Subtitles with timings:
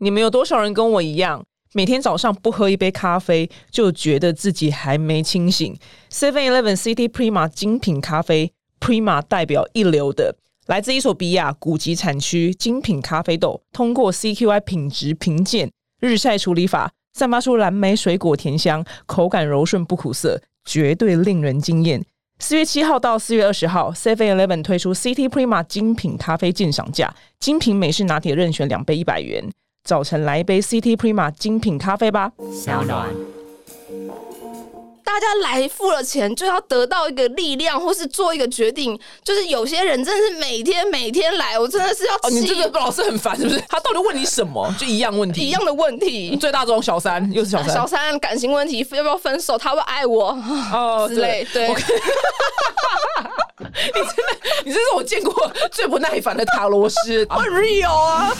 [0.00, 5.76] 你们有多少人跟我一样，每天早上不喝一杯咖啡就觉得自己还没清醒
[6.08, 15.68] ？Seven Eleven City Prima 精品咖啡，Prima 代表一流的，来自伊索比亚古籍产区精品咖啡豆，通过 CQI 品质评鉴，
[15.98, 22.04] 日晒处理法，散发出蓝莓水果甜香，口感柔顺不苦涩，绝对令人惊艳。
[22.38, 29.50] 四月七号到四月二十号，Seven Eleven 推出 City Prima 精品咖啡鉴赏价，精品美式拿铁任选两杯一百元。
[29.88, 32.30] 早晨来一杯 City Prima 精品咖啡吧。
[32.52, 33.08] 小暖，
[35.02, 39.00] 大家来付了钱，就要得到一个力量，或是做一个决定。
[39.24, 43.58] 就是有些人真的是每天每天来，我真的是要哦，你这个老师很烦，是不是？
[43.66, 44.70] 他到底问你什么？
[44.78, 46.36] 就一样问题，一样的问题。
[46.36, 49.56] 最大宗小三又是小三，小三感情问题，要不要分手？
[49.56, 50.38] 他会爱我
[50.70, 51.46] 哦 之类。
[51.50, 51.74] 对， 你
[53.64, 54.36] 真的，
[54.66, 58.34] 你这是我见过最不耐烦的塔罗师，很 real 啊。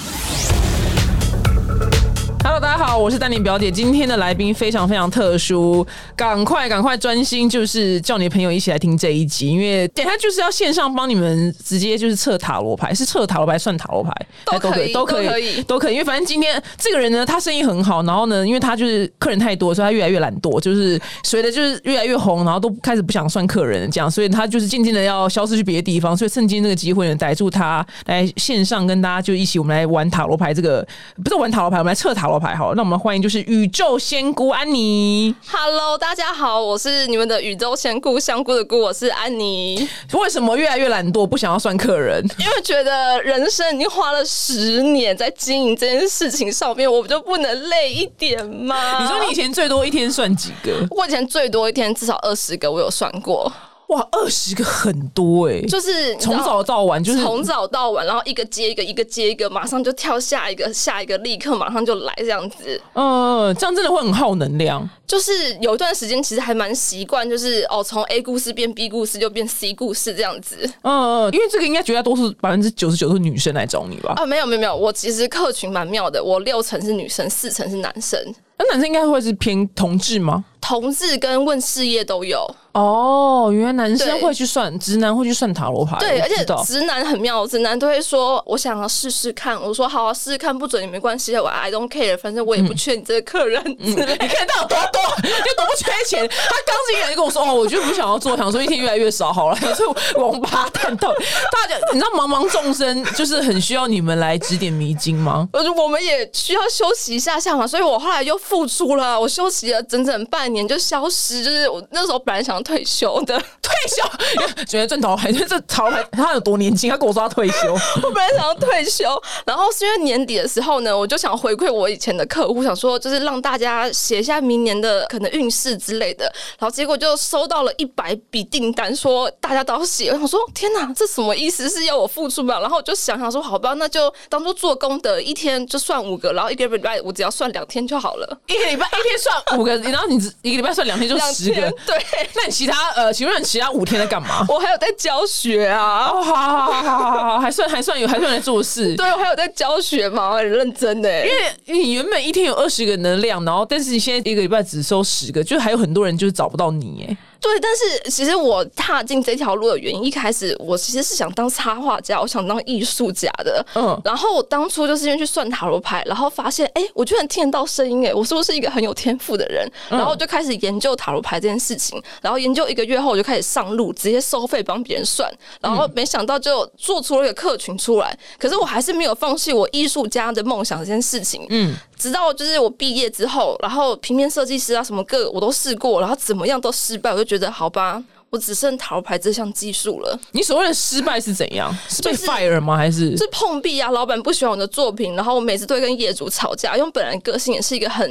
[2.51, 3.71] Hello，大家好，我是丹宁表姐。
[3.71, 14.11] 今天的来宾非常非常特殊，赶快赶快专心，就是叫你朋友一起来听这一集，因为等下就是要线上帮你们直接就是测塔罗牌，是测塔罗牌算塔罗牌，
[14.47, 15.93] 都可以，都可以，都可以。
[15.93, 30.87] 因为反正今天这个人呢，他生意很好，然后呢，因为他就是客人太多，所以他越来越懒惰，就是随着就是越来越红，然后都开始不想算客人这样，所以他就是渐渐的要消失去别的地方，所以趁今天这个机会呢，逮住他来线上跟大家就一起我们来玩塔罗牌，这个
[31.23, 32.38] 不是玩塔罗牌，我们来测塔罗。
[32.39, 35.35] 牌好，那我们欢迎就是宇宙仙姑安妮。
[35.47, 39.89] Hello，大家好，我是你们的宇宙仙姑香菇的菇，我是安妮。
[40.13, 42.25] 为什么越来越懒惰，不想要算客人？
[42.39, 49.01] 因为觉得人生已经花了十年在经营这件事情上面，我们就不能累一点吗？
[49.01, 50.87] 你说你以前最多一天算几个？
[50.91, 53.53] 我以前最多一天至少二十个，我有算过。
[53.89, 62.79] 哇，二十个很多哎，就是从早到晚，就是从早到晚，然后一个接一个，一个接一个，马上就跳下一个，下一个立刻马上就来这样子。
[62.93, 64.87] 嗯，这样真的会很耗能量。
[65.07, 70.71] 就是有一段时间其实还蛮习惯，就是哦，从 A 故事变 B 故事，就变 C 故事这样子。
[70.83, 74.13] 嗯嗯，因为这个应该绝大多数百分之九十九是女生来找你吧？
[74.19, 78.21] 啊，没有没有没有，我其实客群蛮妙的，我六成是女生，四成是男生。
[78.59, 80.45] 那男生应该会是偏同志吗？
[80.69, 82.47] 同志跟问事业都有。
[82.73, 85.97] 哦，原来男生会去算，直男会去算塔罗牌。
[85.99, 96.29] 对，而且直男很妙，直男都会说：“我想要试试看。”我说：“好啊，试试看，不准也没关系，我 I don't care，反正我也不缺你这个客人。”你看他有多多 就多不缺钱。
[96.29, 105.49] 他刚进来就跟我说：“哦，我就不想要做，想说一天越来越少好了。”所以王八蛋到大家，你知道茫茫众生就是很需要你们来指点迷津吗？
[105.53, 116.91] 而且我们也需要休息一下下嘛，所以我后来又复出了，我休息了整整半年就消失，就是我那时候本来想退休的， 退休觉得赚桃牌， 这潮牌他有多年轻？
[116.91, 119.05] 他跟我说他退休， 我本来想要退休，
[119.45, 126.25] 然后是因为年底的时候呢，我就想回馈我以前的客户，想说就是让大家写一下明年的可能运势之类的，
[126.59, 131.69] 然后结果就收到了一百笔订单，说大家都要写，我想说天哪，这什么意思？
[131.69, 132.59] 是要我付出吗？
[132.61, 140.19] 然后我就想想说，好吧，那就当做做功德，一天就算五个，然后一个礼拜我只要算两天就好了，一个礼拜一天算五个，然后你
[140.49, 141.97] 一个礼拜算两天就十个，对，
[142.35, 144.45] 那你其他呃，请问你其他五天在干嘛？
[144.49, 151.27] 我还有在教学啊，好好好好好好好，还算还算有还算在做事， 对我还有在教学嘛，很认真的，
[151.67, 157.17] 因为你原本一天有二十个能量，然后但是你现在一个礼拜只收十个，就还有很多人就是找不到你哎。
[157.41, 163.65] 对，但是其实我踏进这条路的原因，一开始我其实是想当插画家，我想当艺术家的。
[163.75, 169.71] 嗯，然后我当初就是因为去算塔罗牌，然后发现，哎，我居然听得到声音，哎，我是不是一个很有天赋的人？
[169.89, 178.19] 然后我就开始研究塔罗牌这件事情，然后研究一个月后，我就开始上路，直接收费帮别人算，然后没想到就做出了一个客群出来。
[178.39, 181.47] 可是我还是没有放弃我艺术家的梦想这件事情。
[181.51, 187.29] 嗯，直到就是我毕业之后，然后平面设计师啊什么各我都试过，然后怎么样都失败，我就。
[187.29, 190.19] 觉得好吧，我只剩塔罗牌这项技术了。
[190.33, 191.75] 你所谓的失败是怎样？
[191.89, 192.77] 是被 fire 吗？
[192.77, 193.91] 还是是碰壁啊？
[193.91, 196.77] 老板不喜欢我的作品，然后我每次都会跟业主吵架。
[196.77, 198.11] 因为本人个性也是一个很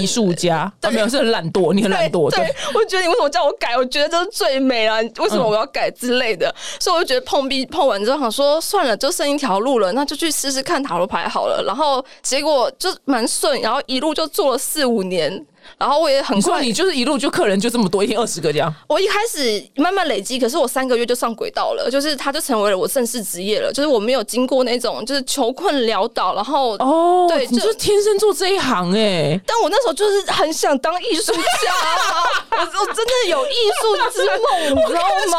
[0.00, 2.30] 艺术家，没有是很懒惰，你很懒惰。
[2.30, 3.76] 对，我觉得你为什么叫我改？
[3.76, 6.52] 我觉得这是最美啊，为什么我要改之类的？
[6.80, 11.62] 所以我就觉得碰壁碰完之后，想说算了，就剩一条路了，那就去试试看塔罗牌好了。
[11.66, 15.44] 然后结果就蛮顺，然后一路就做了四五年。
[15.78, 18.72] 然后我也很快，你就是一路就客人就这么多，一天二十个这样。
[18.88, 29.38] 我一开始慢慢累积，可是我三个月就上轨道了，就是他就成为了我正式职业了，就是我没有经过那种就是穷困潦倒，然后哦，对，你就天生做这一行哎。
[29.46, 31.40] 但我那时候就是很想当艺术家，
[32.50, 35.38] 我我真的有艺术之梦，你知道吗？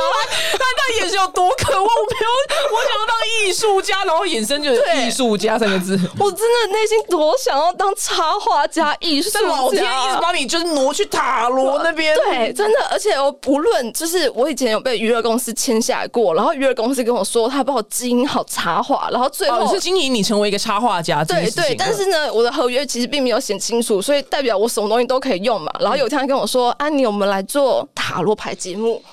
[0.53, 3.15] 他那眼神有多渴望，我我想要当
[3.47, 9.83] 艺术家，然后眼神就是艺术家三个字，我真的内心多想要当插画家、艺术家，老天
[10.21, 25.71] 把你就是挪去塔罗那边，对，真的，而且我不论就是我以前有被娱乐公司签下来过，然后娱乐公司跟我说他帮我经营好插画，然后最后是经营你成为一个插画家，对对，但是呢，我的合约其实并没有写清楚，所以代表我什么东西都可以用嘛。
[25.79, 29.01] 然后有一天他跟我说：“安妮，我们来做塔罗牌节目。”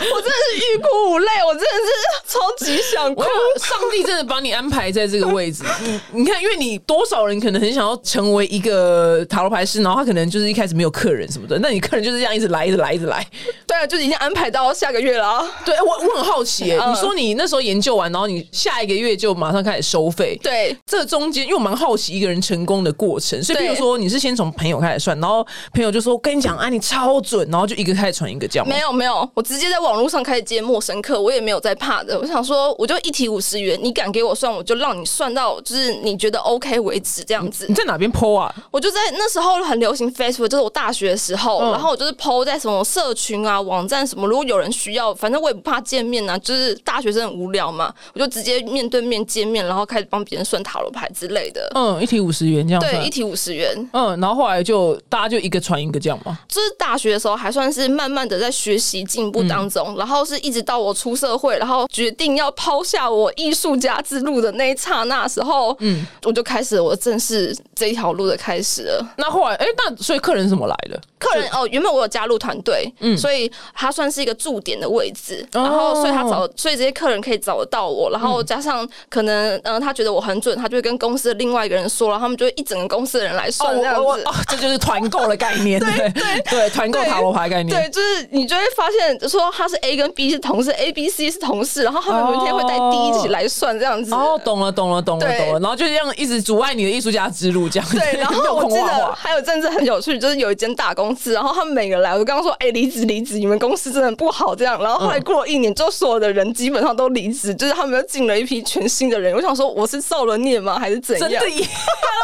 [0.00, 1.92] 我真的是欲哭无泪，我真的是
[2.26, 3.22] 超级想哭。
[3.58, 13.26] 上帝真的把你安排在这个位置，你你看，因为你多少人可能很想要成为一个塔罗牌师，然后他可能就是一开始没有客人什么的，那你客人就是这样一直来，一直来，一直来。
[13.66, 15.26] 对啊，就已经安排到下个月了。
[15.26, 20.38] 啊对我我很好奇，你说你那时候研究完，然后你下一个月就马上开始收费。
[20.42, 28.68] 对，这中间因为我蛮好奇一个人成功的过程，所以比如说你是先从朋友开始算，然后朋友就说跟你讲啊，你超准，然后就一个开始传一个这样。
[28.68, 32.18] 没有没有，我直接在网络上开始接陌生客，我也没有在怕的。
[32.18, 37.66] 我想说，我就一题五十元，你敢给我算，我就让你算到就是你觉得 OK 为止这样子。
[37.68, 38.54] 你在哪边 PO 啊？
[38.70, 51.70] 我就在那时候很流行 Facebook，就是我大学的时候，然后我就是 PO 在什么社群啊、网站什么，如果有人需要，反正我也不怕见面啊，就是大学生很无聊嘛，我就直接面对面见面，然后开始帮别人算塔罗牌之类的。
[51.74, 52.80] 嗯，一题五十元这样。
[52.80, 53.74] 对，一题五十元。
[53.92, 56.38] 嗯，然后后来就大家就一个传一个这样嘛。
[56.48, 69.14] 就是大学的时候还算是慢慢的在学习进步当中，然后是一直到我出社会，然后决定要抛下我艺术家之路的那一刹那时候，嗯，我就开始我正式这一条路的开始了。
[69.16, 71.00] 那后来，哎，那所以客人怎么来的？
[71.18, 104.80] 客人哦，原本我有加入团队，嗯，所以他算是一个驻点的位置，然后所以他找，所以这些客人可以找得到我，然后加上可能，嗯，他觉得我很准，他就会跟公司的另外一个人说然后，他们就会一整个公司的人来算这样子，这就是团购的概念， 对对对，团购塔罗牌概念，对，就是你就会发现说他是 A 跟 B 是同事，A、B、C 是同事，然后他们明天会带 D 一起来算这样子，哦，懂了，懂了，懂了，懂了，然后就这样一直阻碍你的艺术家之路，这样对，然后我 记得还有政治很有趣，就是有一间大公司，然后他们每个来，我刚刚说，哎，离职离职，你们公司真的不好，这样。
[104.82, 109.34] 然后后来过了一年，就所有的人基本上都离职，就是他们又进了一批全新的人。
[109.34, 111.30] 我想说，我是受了孽吗，还是怎样？
[111.30, 111.68] 真的，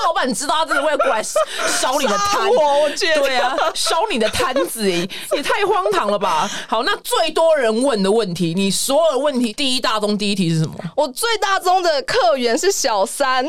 [0.07, 6.49] 老板知道他真的会过来烧你的摊，我觉得对啊，烧你的摊子，也太荒唐了吧？
[6.69, 10.75] 好，那最多人问的问题，你所有的问题，第一大宗第一题是什么？
[10.97, 13.47] 我最大宗的客源是小三。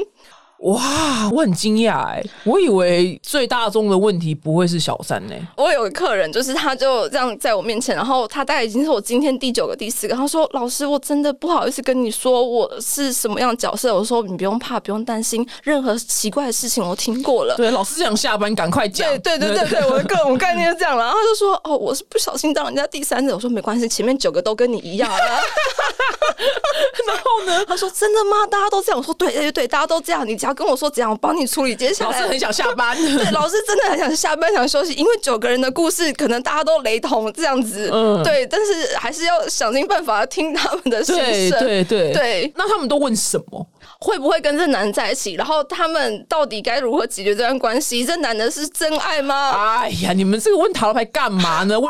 [0.59, 5.35] 哇，我很惊讶哎，我以为最大众的问题不会是小三呢。
[5.55, 10.15] 我有个客人，就是他就这样在我面前，然后他大概已经是我今天第九个、第四个。
[10.15, 19.07] 他说：“老师，我真的不好意思跟你说我是什么样的角色。”我说：“你不用怕，不用担心，任何奇怪的事情我听过了。”对，老师想下班，赶快讲。
[19.21, 20.97] 对对对对对，我的各种概念是这样。
[20.97, 25.07] 然后他就说：“哦，我是不小心当人家第三者。”我说：“没关系，前面九个都跟你一样。”
[27.07, 27.63] 然后呢？
[27.67, 28.45] 他说：“真的吗？
[28.49, 30.27] 大家都这样？”我说：“对对对，大家都这样。
[30.27, 32.11] 你只要跟我说这样。”我帮你处理接下来。
[32.11, 41.15] 老师很想下班， 对，老师真的很想下班，想休息，因为九个人的故事可能大家都雷同这样子，嗯，对，但是还是要想尽办法听他们的心
[41.49, 42.53] 声，对对对。
[42.55, 43.65] 那他们都问什么？
[43.99, 45.33] 会不会跟这男人在一起？
[45.33, 48.05] 然后他们到底该如何解决这段关系？
[48.05, 49.51] 这男的是真爱吗？
[49.51, 51.79] 哎呀，你们这个问塔罗牌干嘛呢？
[51.79, 51.89] 问。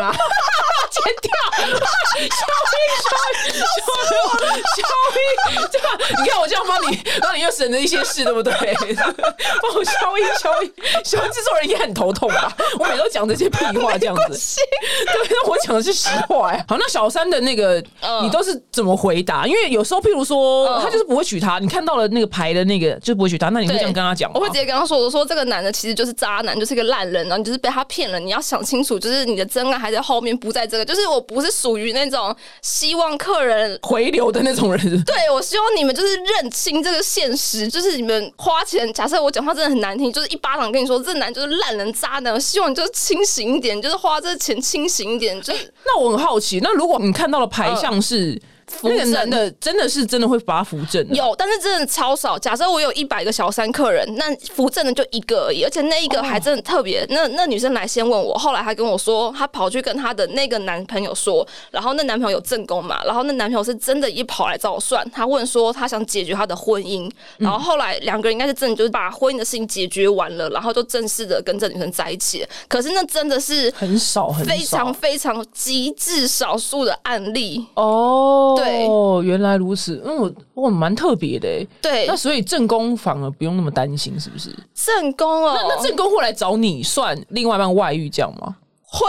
[0.00, 0.14] 啊！
[0.90, 1.32] 剪掉，
[3.02, 3.64] 消音，消
[4.46, 4.82] 音，消
[5.16, 5.86] 音，这样
[6.22, 8.52] 你看我这样帮你，让你又省了一些事，对不对？
[8.54, 10.72] 帮我消音，消音，
[11.04, 12.56] 消音，制作人也很头痛吧？
[12.78, 14.60] 我每都讲这些屁话，这样子。
[15.06, 16.64] 对，那我讲的是实话呀。
[16.68, 17.82] 好，那小三的那个，
[18.22, 19.46] 你都是怎么回答？
[19.46, 24.36] 因为有时候，譬如说，他就是不会娶她，你看到了那个牌的那个，就不会娶她，那你会这样跟他讲吗？
[24.38, 28.20] 我会直接跟他说：“我说这个男的其实就是渣男，就是一个烂人，然后你就是被他骗了。
[28.20, 35.04] 你要想清楚，就是你的真爱。”还在后面，不在这个，就是我不是属于那种希望客人回流的那种人。
[35.04, 38.92] 对，我希望你们就是认清这个现实，就是你们花钱。
[38.92, 42.32] 假设我讲话真的很难听，就是一巴掌跟你说，这男就是烂人渣男。
[42.34, 45.40] 我希望你就是清醒一点，就是花这钱清醒一点。
[45.40, 48.40] 就是那我很好奇，那如果你看到的牌像是。
[48.82, 51.06] 那个男的真的是真的会把他扶正？
[51.12, 52.38] 有，但是真的超少。
[52.38, 57.04] 假设我有一百个小三客人，那扶正的就一个而已，而且那一个还真的特别。
[57.10, 72.46] 那那女生来先问我，后来她跟我说，她跑去跟她的那个男朋友说，然后那男朋友有正宫嘛，然后那男朋友是真的一跑来找我算，他问说他想解决他的婚姻，然后后来两个人应该是真的就是把婚姻的事情解决完了，然后就正式的跟这女生在一起。
[72.68, 78.54] 可是那真的是很少，很非常非常极致少数的案例哦。
[78.64, 82.06] 对，原来如此，嗯，我我蛮特别的，对。
[82.06, 84.50] 那所以正宫反而不用那么担心，是不是？
[84.74, 88.56] 正宫哦，那那正宫会来找你算另外一半外遇这样吗？
[88.92, 89.08] 会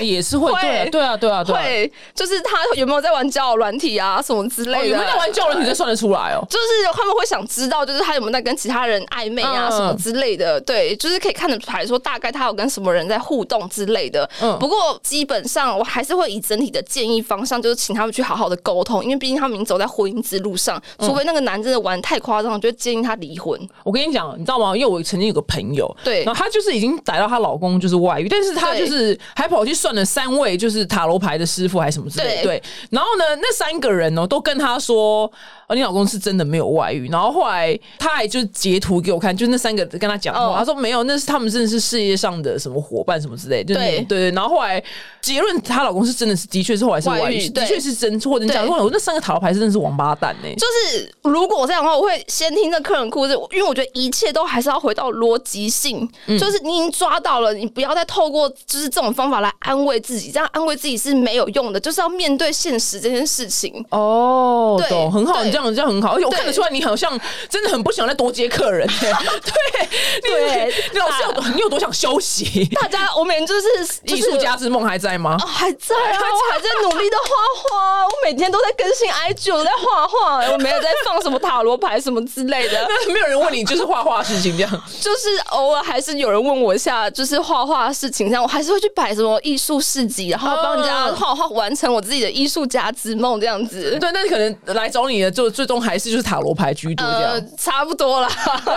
[0.00, 4.86] 也是会，对对啊，对啊，对，会就是他有没有在玩交友软体啊，什么之类的？
[4.88, 6.40] 有没有在玩交友软体，这算得出来哦。
[6.48, 10.60] 就是他们会想知道，就是他有没有在跟其他人暧昧啊，什么之类的。
[10.62, 14.28] 对，就是可以看得出来说，大概他有跟什么人在互动之类的。
[14.40, 20.80] 嗯，不过基本上我还是会以整体的建议方向，就是请他们去好好的沟通，因为毕竟他们已经走在婚姻之路上。
[20.98, 23.60] 除非那个男真的玩太夸张，就建议他离婚。
[23.84, 24.74] 我跟你讲，你知道吗？
[24.74, 29.90] 因为我曾经有个朋友，对，然后她就是已经逮到她老公就是外遇，但是她就是还跑去算。
[29.94, 32.62] 了三位就是塔罗牌的师傅还是什么之类，对。
[32.90, 35.30] 然后呢，那三个人呢都跟他说。
[35.72, 44.30] 你老公是真的没有外遇，然后后来他还就截图给我看，就那三个跟他讲话，他说没有，那是他们真的是事业上的什么伙伴什么之类，对对对。
[44.32, 44.82] 然后后来
[45.20, 50.48] 结论，她老公是真的是的确是后来是外遇，的确是真，或者讲我那三个塔罗牌真的是王八蛋呢。
[50.56, 63.82] 就是如果这样的话，我会先听这客人故事，因为我觉得一切都还是要回到逻辑性，就是你已经抓到了，你不要再透过就是这种方法来安慰自己，这样安慰自己是没有用的，就是要面对现实这件事情。
[63.90, 65.70] 哦，懂，很好，你这样。
[65.70, 67.16] 这样很好，而且我看得出来你好像
[67.48, 68.84] 真的很不想再多接客人。
[68.98, 72.64] 对 对，你老是有你有多想休息？
[72.74, 73.68] 大家，我每天就是
[74.04, 75.38] 艺术家之梦还在吗？
[75.38, 82.84] 还在啊， 我还在努力的画画，我每天都在更新 IG，我在画画，我没有在放什么塔罗牌什么之类的。
[82.88, 84.82] 那没有人问你就是画画事情这样？
[85.00, 93.96] 就是偶尔还是有人问我一下，就是画画事情这样，我还是会去摆什么艺术市集，然后帮人家画画，完成我自己的艺术家之梦这样子。
[94.00, 95.50] 对，那你可能来找你的就。
[95.60, 98.28] 最终还是就是塔罗牌居多这样，差不多啦。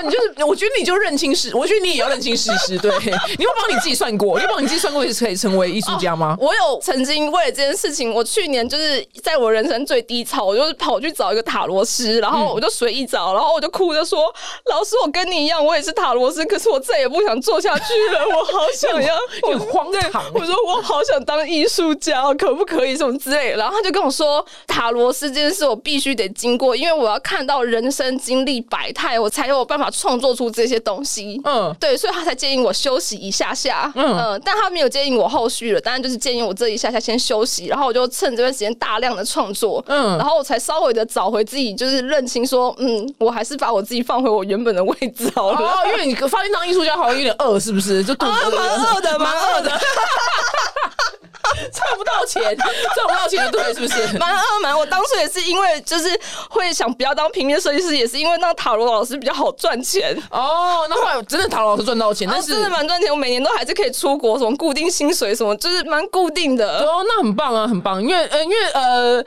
[0.03, 2.77] 你就是，我觉得你就认清事，我觉得你也要认清事实。
[2.79, 2.91] 对，
[3.37, 6.35] 你会帮你自己算过，你帮你自己算过是可以成为艺术家吗？
[6.41, 14.25] 我有曾经为了这件事情，我去年就是在我人生最低潮，我就跑去找一个塔罗师，然后我就随意找，然后我就哭着说
[14.69, 19.15] ：“老师，我跟你一样，我也是塔罗师，可是我再也不想做下去了，我好想要，
[19.47, 20.23] 我荒唐。
[20.33, 22.95] ”我说：“我好想当艺术家，可不可以？
[22.97, 31.39] 什么之类？”然后他就跟我说：“塔罗斯这件事，我必须得经过。”因为我要看到人生经历百态，我才有办法创作出这些东西。
[31.43, 33.91] 嗯，对，所以他才建议我休息一下下。
[33.95, 39.83] 嗯，但他没有建议我后续了，当然就是建议我这一下下先休息，然后我就趁这段时间大量的创作。
[39.87, 45.57] 嗯，然后我才稍微的找回自己，就是认清说，嗯，我还是把我自己放回我原本的位置好了。
[45.59, 48.03] 哦，因为你发现当艺术家好像有点饿，是不是？
[48.03, 49.71] 就肚子蛮饿的，蛮饿的。
[51.71, 54.17] 赚不到钱，赚不到钱，对，是不是？
[54.17, 56.19] 蛮二蛮，我当初也是因为就是
[56.49, 60.87] 会想不要当平面设计师，也是因为那塔罗老师比较好赚钱哦。
[60.89, 66.79] 那后来真的塔罗老师赚到钱，但是真的蛮赚钱，我每年都还是可以出国，什么固定薪水，什么就是蛮固定的。
[66.85, 69.23] 哦，那很棒啊，很棒，因为呃，因为呃。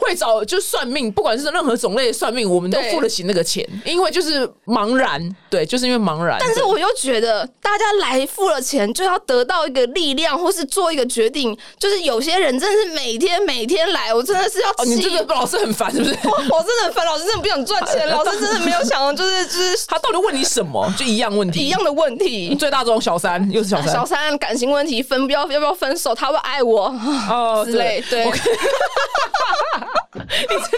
[0.00, 6.36] 会找就算命，不管是任何种类的算命，我们都付得起那个钱，因为就是茫然，对，就是因为茫然。
[6.40, 11.56] 但是我又觉得，大家来付了钱，就要得到一个力量，或是做一个决定。
[11.78, 16.10] 就是有些人真的是每天每天来，我真的是要哦，你这个老师很烦，是不是？
[16.24, 20.92] 我真的很烦，老师真的不想赚钱，老师真的没有想，就是就是他到底问你什么？
[20.98, 22.54] 就一样问题，一样的问题。
[22.54, 26.14] 最大宗小三又是小三，小三感情问题，分不要要不要分手？
[26.14, 26.86] 他会爱我
[27.30, 28.26] 哦之类，对。
[30.14, 30.68] 你真的，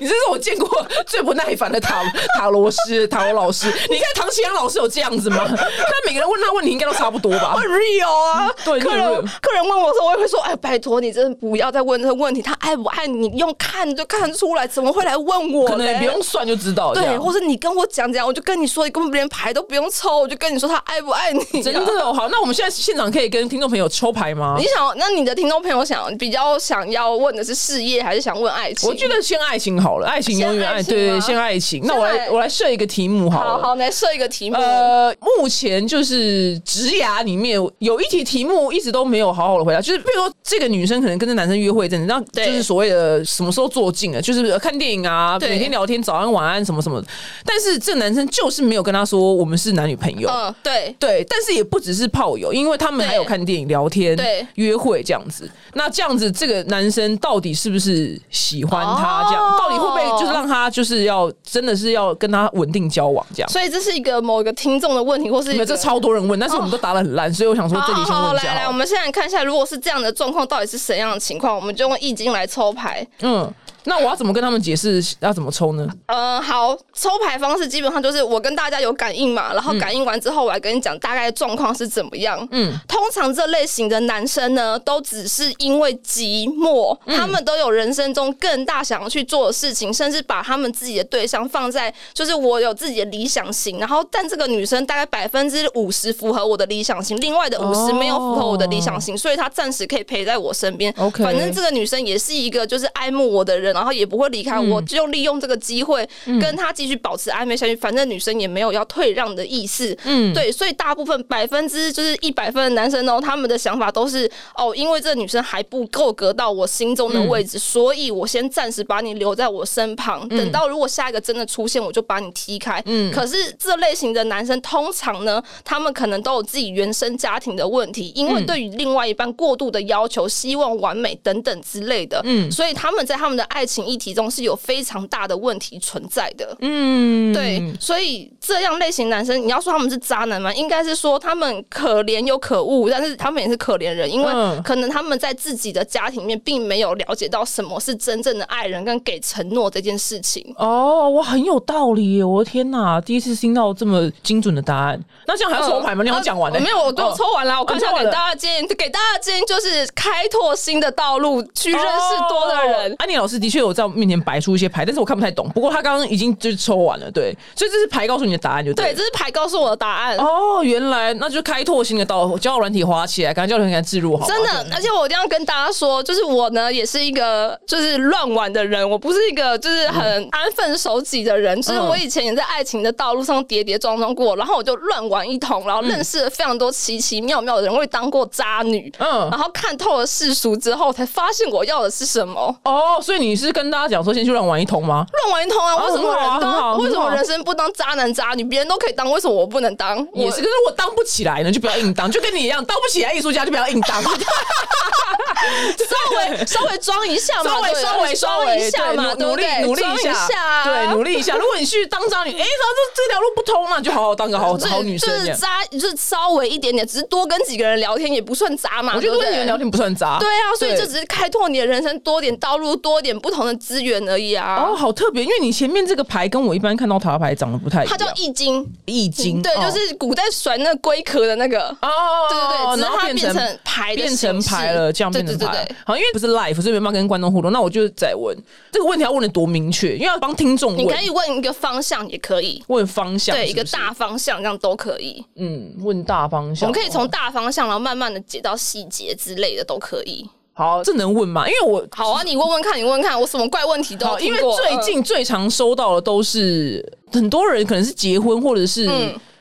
[0.00, 2.02] 你真是我见过最不耐烦的塔
[2.36, 3.66] 塔罗师、塔罗老师。
[3.88, 5.44] 你看唐启阳老师有这样子吗？
[5.46, 7.54] 他每个人问他问题应该都差不多吧？
[7.60, 8.50] 很 real 啊！
[8.64, 9.06] 对，客人
[9.40, 12.42] 客人问我的时候，我也会说：“哎，拜托你，真的不要再问这个问题。
[12.42, 15.66] 他爱不爱你，用看就看出来，怎么会来问我？
[15.66, 16.92] 可能不用算就知道。
[16.92, 21.62] 对，或者你跟我讲讲，我就跟你说，你根本连牌都不用抽，我就跟你说他爱不爱你。
[21.62, 24.56] 真的哦，好，那我们现在现场可以跟听众朋友抽牌吗？
[24.58, 28.88] 你想，那你的听众朋友想比较想要问的是事业，还是想问爱情？
[28.88, 31.82] 我觉得先爱情好了，爱情永远爱，对对，先爱情。
[31.86, 34.56] 那我来，我来设一个题目好了，好，来设一个题目。
[34.56, 47.02] 呃，目前就是职涯里面有一题题目一直都没有好好的回答，就是比如说这个女生可能跟这男生约会，真的，那就是所谓的什么时候做尽了，就是看电影啊，每天聊天，早安晚安什么什么。
[47.44, 55.50] 但是这个男生就是没有跟他说我们是男女朋友，嗯，对对，但是也不只是炮友，因为他们还有看电影、聊天、对，约会这样子。
[55.74, 63.48] 那这样子，这个男生到底是不是喜欢他，这样到底会不会就是让他就是要真的是要跟他稳定交往这样？
[63.48, 68.48] 所以这是一个某一个听众的问题，或是这超多人问，但是我们都答的很烂，所以我想说这里先问一下。
[68.48, 71.54] 来来，我们现在看一下，如果是这样的状况，到底是怎样的情况？
[71.54, 73.06] 我们就用易经来抽牌。
[73.20, 73.48] 嗯。
[73.84, 75.88] 那我要怎么跟他们解释要怎么抽呢？
[76.06, 82.46] 呃，好，抽牌方式基本上就是我跟大家有感应嘛，然后感应完之后，我来跟你讲大概状况是怎么样。
[82.50, 100.94] 嗯，通常这类型的男生呢，都只是因为寂寞，他们都有人生中更大想要去做的事情，甚至把他们自己的对象放在就是我有自己的理想型，然后但这个女生大概百分之五十符合我的理想型，另外的五十没有符合我的理想型，所以她暂时可以陪在我身边。
[100.98, 103.69] OK，反正这个女生也是一个就是爱慕我的人。
[103.72, 106.08] 然后也不会离开我，就利用这个机会
[106.40, 107.76] 跟他继续保持暧昧下去。
[107.76, 122.82] 反正女生也没有要退让的意思，嗯，对，所以大部分百分之就是一百分的男生哦，他们的想法都是哦，因为这女生还不够格到我心中的位置，所以我先暂时把你留在我身旁，等到如果下一个真的出现，我就把你踢开。
[122.86, 133.59] 嗯，可是这类型的男生通常呢，他们可能都有自己原生家庭的问题，因为对于另外一半过度的要求、希望完美等等之类的，嗯，所以他们在他们的爱。
[133.60, 140.50] 爱情议题中是有非常大的问题存在的，嗯，对，所以这样类型男生，你要说他们是渣男吗？
[140.54, 144.32] 应该是说他们可怜又可恶，但是他们也是可怜人，因为
[144.64, 150.42] 可能他们在自己的家庭里面并没有了解到什么是真正的爱人跟给承诺这件事情。
[150.56, 154.98] 哦，我，很有道理，我的天哪，第一次听到这么精准的答案。
[155.26, 156.02] 那这样还要抽牌吗？
[156.02, 156.58] 你要讲完了？
[156.58, 157.58] 没有，我都抽完了。
[157.60, 162.94] 我刚才给大家建议，给大家建议就是开拓新的道路，去认识多的人。
[162.96, 163.49] 安妮老师的。
[163.50, 165.48] 确有在我面前摆出一些牌，但是我看不太懂。
[165.50, 168.94] 不过他刚刚已经就是抽完了，对，所以这是牌告诉你的答案，就对。
[168.94, 170.16] 这是牌告诉我的答案。
[170.16, 174.26] 哦，原来那就开拓新的道路，交友软体滑起来，赶快交友软体置入好。
[174.26, 181.60] 真的，而且我一定要跟大家说，就是我呢也是一个就是乱玩的人，我不是一个就是很安分守己的人。
[181.62, 192.54] 就是我以前也在爱情的道路上跌跌撞撞过，然后我就乱玩一通，然后认识了非常多奇奇妙妙的人，我也当过渣女，嗯，然后看透了世俗之后，才发现我要的是什么。
[192.64, 195.06] 哦，所以你是跟大家讲说，先去乱玩一通吗？
[195.12, 195.76] 乱玩一通啊！
[195.76, 196.78] 为什么人当？
[196.78, 198.44] 为什么人生不当渣男渣女？
[198.44, 199.96] 别人都可以当，为什么我不能当？
[200.14, 204.02] 也是，可是我当不起来呢，就不要硬当，就跟你一样，当不起来艺术家就不要硬当，
[205.78, 211.34] 稍微稍微装一下嘛， 稍微稍微稍微一下嘛，努力努力一下，对，努力一下。
[211.36, 212.48] 如果你去当渣女，哎，然后
[212.94, 215.10] 这这条路不通嘛，就好好当个好好女生。
[215.10, 218.92] 就是渣，就是稍微一点点，只是多跟几个人聊天也不算渣嘛。
[218.96, 220.18] 我觉得多跟人聊天不算渣。
[220.18, 224.56] 对啊，所以就只是开拓你的人生，多点道路，多点不同的资源而已啊。
[224.56, 227.96] 哦，好特别，因为你前面这个牌跟我一般看到塔牌长得不太一样。
[227.96, 231.68] 它叫易经，易经，对，就是古代甩那龟壳的那个。
[231.80, 231.88] 哦，
[232.28, 235.68] 对对对，然后变成牌，变成牌了，这样变成牌。
[235.84, 237.52] 好，因为不是 live，所以没办法跟观众互动。
[237.52, 238.36] 那我就再问
[238.72, 240.76] 这个问题，要问的多明确，因为要帮听众。
[240.76, 245.24] 你可以问一个方向，也可以问方向，对，一个大方向，这样都可以。
[245.36, 250.28] 嗯，问大方向，我们可以从大方向，然后慢慢的解到细节之类的，都可以。
[250.52, 251.48] 好，这能问吗？
[251.48, 258.86] 因为我好啊，你问问看，你问问看，我什么怪问题都因为最近最常收到的都是很多人可能是结婚或者是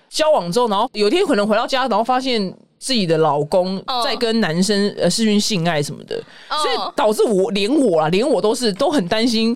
[0.10, 6.16] 交往之后，然后有一天可能回到家，然后发现自己的老公在跟男生呃试讯性爱什么的，
[6.48, 9.56] 所以导致我连我啊，连我都是都很担心。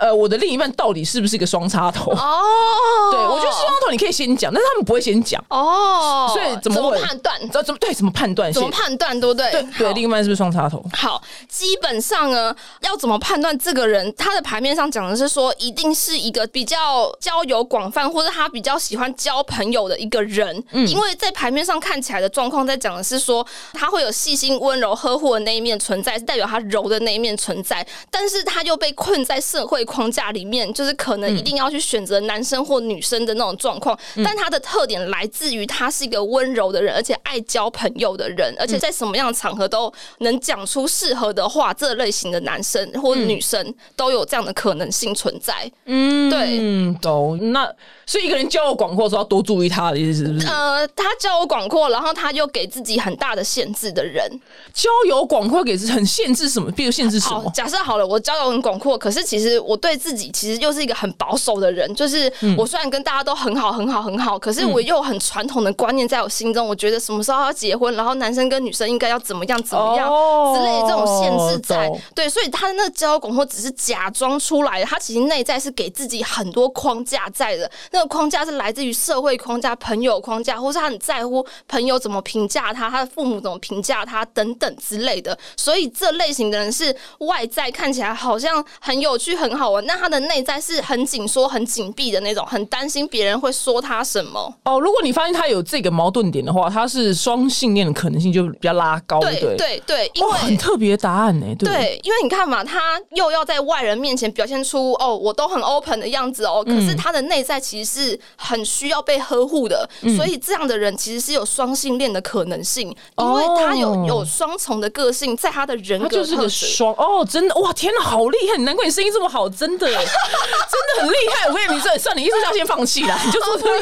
[0.00, 2.10] 呃，我的另一半到底是不是一个双插头？
[2.12, 2.42] 哦，
[3.12, 6.30] 对我觉得双插头你可以先讲，但是他们不会先讲哦。
[6.32, 7.40] 所以怎么判断？
[7.48, 7.94] 怎么对？
[7.94, 8.52] 怎么判断？
[8.52, 9.18] 怎么判断？
[9.18, 9.50] 对不对？
[9.50, 10.84] 对对，另一半是不是双插头？
[10.92, 14.12] 好，基本上呢，要怎么判断这个人？
[14.16, 20.62] 他的牌面上讲的是说，一定是一个比较交友广泛，或者他比较喜欢交朋友的一个人。
[20.72, 29.85] 嗯，因为在牌面上看起来的状况，在讲的是说，他会有细心、温柔、呵护的那一面存在，是代表他柔的那一面存在，但是他又被困在社会。
[29.86, 41.72] 框架里面就是可能一定要去选择男生或女生的那种状况，但他的特点来自于他是一个温柔的人，而且爱交朋友的人，而且在什么样的场合都能讲出适合的话。
[41.76, 45.70] 这类型的男生或女生都有这样的可能性存在。
[45.84, 47.52] 嗯，对，嗯，懂。
[47.52, 47.70] 那
[48.06, 50.46] 所以一个人交友广阔，说要多注意他的意思是不是？
[50.48, 54.26] 呃，他交友广阔，然后他又给自己很大的限制的人，
[54.72, 56.70] 交友广阔给很限制什么？
[56.72, 57.48] 比如限制什么？
[57.54, 59.75] 假设好了，我交友很广阔，可是其实我。
[59.76, 70.08] 我对自己其实又是一个很保守的人，就是我虽然跟大家都很好很好很好，可是我又很传统的观念在我心中，我觉得什么时候要结婚，然后男生跟女生应该要怎么样怎么样
[70.54, 71.92] 之类的这种限制在。
[72.14, 77.70] 对，所以他的那个交拱或只是假装出来的，他其实内在是给自己很多框架在的。
[77.90, 85.36] 那个框架是来自于社会框架、朋友框架，或是他很在乎朋友怎么评价他，他的父母怎么评价他等等之类的。
[85.54, 94.52] 所以这类型的人是外在看起来好像很有趣、很好玩，那他的内在是很紧缩、很紧闭的那种，很担心别人会说他什么。
[94.64, 99.20] 哦，如果你发现他有这个矛盾点的话，他是双性恋的可能性就比较拉高。
[99.20, 101.46] 对对对，因为很特别的答案呢。
[101.58, 118.58] 对，因为你看嘛，他又要在外人面前表现出哦，我都很 open 的样子哦，可是他的内在其实是很需要被呵护的，所以这样的人其实是有双性恋的可能性，因为他有有双重的个性在他的人格就是个双哦，真的哇，天哪，好厉害！
[118.62, 121.48] 难怪你声音这么好，真的，真的很厉害。
[121.48, 123.74] 我跟你说，算你艺术家先放弃了，你就说不要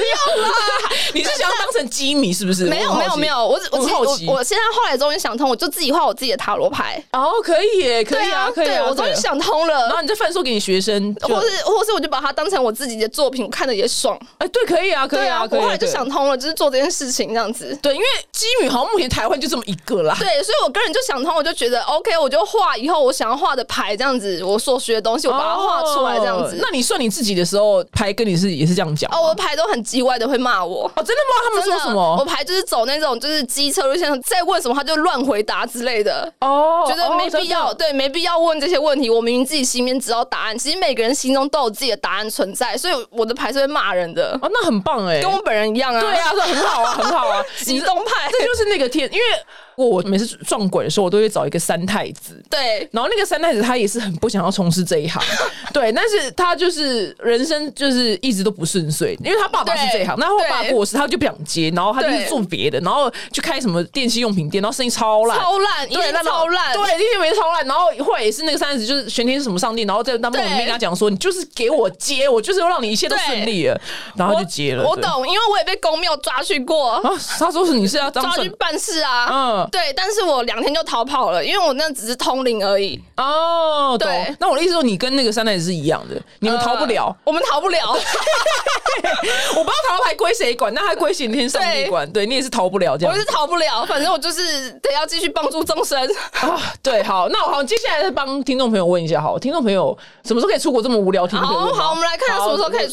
[0.43, 0.51] 啦。
[1.13, 2.65] 你是想要当成机迷是不是？
[2.65, 7.03] 没有没有没有，我我好奇，我现在后来终于想通，我就自己画我自己的塔罗牌。
[7.13, 9.89] 哦，可以耶，可以啊，可以啊，我终于想通了。
[9.89, 14.19] 然后你再贩售给你学生，或是或是我就把它当成我自己的作品，看着也爽。
[14.39, 17.77] 哎，对，可以啊，可以啊，我后来就想通了，就是做这件事情这样子。
[17.83, 20.17] 对，因为机米好像目前台湾就这么一个啦。
[20.19, 26.59] 对，所以我个人就想通，我就觉得 OK，我就画以后我想要画的牌这样子，我所学的东西，我把它画出来这样子。
[26.61, 29.11] 那你算你自己的时候，牌跟你是也是这样讲？
[29.13, 30.91] 哦，我的牌都很叽歪的，会骂我。
[30.95, 31.35] 哦，真的吗？
[31.45, 32.17] 他们说什么？
[32.19, 36.33] 我牌就是走那种就是机车路线，在问什么他就乱回答之类的。
[36.41, 39.09] 哦，觉得没必要，对，没必要问这些问题。
[39.09, 44.39] 我明明自己心里面知道答案，其实每个人心中都有自己的答案存在，所以我的牌是会骂人的。
[44.43, 46.01] 哦，那很棒哎，跟我本人一样啊。
[46.01, 49.25] 对啊，这很好啊，很好啊，激动派，这就是那个天，因为。
[49.77, 52.43] 我每次撞鬼的时候，我都会找一个三太子。
[52.49, 55.23] 对，然后那个三太子他也是很不想要从事这一行，
[55.75, 67.67] 对，但是他就是人生就是一直都不顺遂，因为他爸爸是这一行，那后爸过世，他就不想接，然后他就是做别的，然后去开什么电器用品店，然后生意超烂，超烂，对，那超烂，对，一天没超烂。
[67.67, 73.81] 然后后来也是那个三太子，就是玄天是什么上帝，然后在当梦里面跟他讲说，你就是给我接，我就是要让你一切都顺利了，
[74.15, 74.87] 然后就接了。
[74.89, 77.01] 我懂，因为我也被公庙抓去过啊。
[77.41, 80.45] 他说是你是要抓去办事啊，嗯，对，但是我。
[80.45, 83.01] 两天就逃跑了，因为我那只是通灵而已。
[83.17, 84.31] 哦，对。
[84.39, 87.81] 那我的意思说，你跟那个三太子是一样的，你们逃不了，我们逃不了。
[89.57, 92.09] 我不知道逃牌归谁管，那还归刑天上帝管。
[92.13, 93.13] 对你也是逃不了，这样。
[93.13, 95.99] 我是逃不了，反正我就是得要继续帮助众生
[96.41, 96.61] 啊。
[96.83, 100.83] 对，好，那我好，接下来再帮听众朋友问一下，好，听众朋友什么时候可以出国？
[100.83, 101.75] 这么无聊，听众朋友。
[101.75, 102.89] 好，我们来看什么时候可以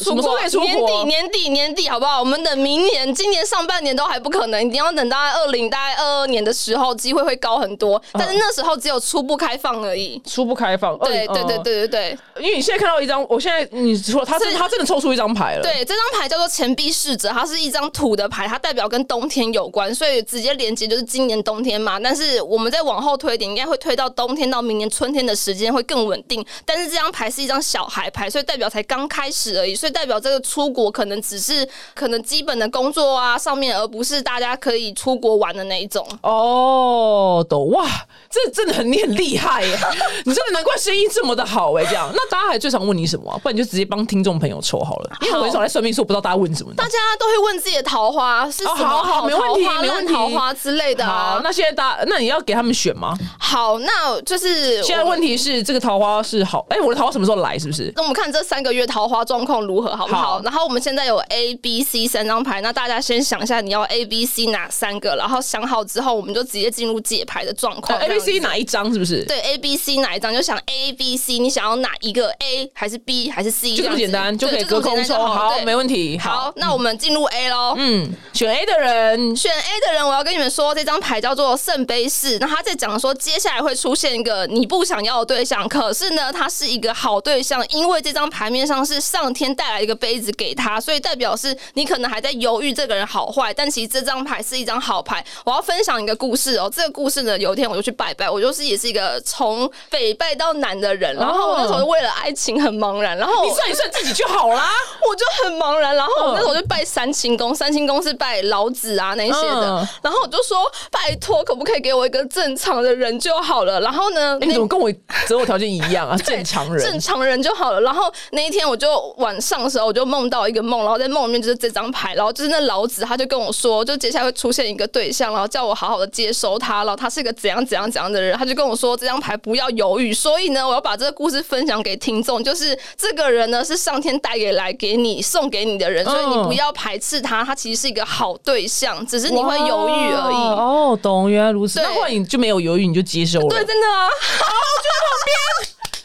[0.48, 1.04] 出国？
[1.04, 2.18] 年底，年底，年底，好不好？
[2.20, 7.36] 我们等明年，今年上半年都还不可能，一定要等大概二零，大概二二年的时候，机会会。
[7.42, 10.22] 高很多，但是那时候只有初步开放而已。
[10.24, 12.18] 初步开放，对对对对对对。
[12.38, 15.62] 因为你现在看到一张，我现在你说他是他真的抽出一张牌了。
[15.64, 21.98] 对，这张牌叫做钱币侍者，它是一张土的牌，它代表跟冬天有关，所以直接连接就是今年冬天嘛。
[21.98, 26.46] 但是我们再往后推一点，应该会推到冬天到明年春天的时间会更稳定。
[26.64, 36.06] 但是这张牌是一张小孩牌，所以代表才刚开始而已，所以代表这个出国可能只是可能基本的工作啊上面，而不是大家可以出国玩的那一种。
[36.22, 37.40] 哦。
[37.42, 37.84] 哦，懂哇，
[38.30, 39.76] 这真的很你很厉害耶！
[40.24, 42.08] 你真的难怪生意这么的好哎，这样。
[42.14, 43.40] 那大家还最常问你什么？
[43.42, 45.10] 不然你就直接帮听众朋友抽好了。
[45.22, 46.72] 因为我很少来算命，所以我不知道大家问什么。
[46.74, 51.04] 大家都会问自己的桃花是什么好没问题，没问题，桃花之类的。
[51.06, 53.16] 好，那现在大，那你要给他们选吗？
[53.38, 57.58] 好，那就是现在问题是这个桃花是好，哎，我的桃花什么时候来？
[57.58, 57.92] 是不是？
[57.96, 60.40] 那我们看这三个月桃花状况如何，好不好？
[60.42, 67.98] 然后我们现在有 A、B、C 三张牌，那大家先想一下你要 A、B、C 哪三个，然后想好之后，我们就直接进入解牌的状况。
[68.00, 68.92] A、B、C 哪一张？
[68.92, 69.24] 是不是？
[69.24, 70.34] 对，A、B、C 哪一张？
[70.34, 73.74] 就想 A、B、C，你想要哪一个 A 还是 B 还是 C？
[73.74, 75.14] 就这么简单，就可以隔空抽。
[75.14, 76.18] 好，没问题。
[76.18, 77.74] 好，那我们进入 A 喽。
[77.76, 82.38] 嗯，选 A 的人，选 A 的人，我要跟你们说，这张牌叫做圣杯四。
[82.38, 95.24] 那他在讲说，接下来会出现一个你不想要的对象，可是呢，他是一个好对象，因为这张牌面上是上天带来一个杯子给他，所以代表是你可能还在犹豫这个人好坏，但其实这张牌是一张好牌。
[95.44, 104.70] 我要分享一个故事哦，这个故事呢，有一天我就去拜拜，我就是也是一个从北拜到南的人，然后我那时候为了爱情很茫然，然后你算一算自己就好啦，
[105.08, 110.58] 我就很茫然，然后我那时候就拜三清宫，三清宫是拜老子啊那些的，然后我就说
[110.90, 114.90] 拜托，可不可以给我一个正常的人就好了，然后呢，你怎么跟我
[115.26, 116.16] 择偶条件一样啊？
[116.24, 117.80] 正常人，正常人就好了。
[117.80, 126.32] 然后那一天我就晚上的时候，我就梦到一个梦，然后在梦里面就是这张牌，然后就是那老子他就跟我说，就接下来会出现一个对象，然后叫我好好的接。
[126.32, 140.34] 收他然后，他是一个怎样怎样怎样的人，他就跟我说这张牌不要犹豫，所以呢，我要把这个故事分享给听众，就是这个人呢是上天带给来给你送给你的人，所以你不要排斥他，他其实是一个好对象，只是你会犹豫而已。
[140.34, 141.80] 哦，懂，原来如此。
[141.80, 143.48] 那后来你就没有犹豫，你就接受了。
[143.48, 145.36] 对，真的啊，就在旁边。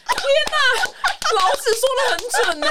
[0.08, 0.56] 天哪！
[1.36, 2.66] 老子说的很准呢，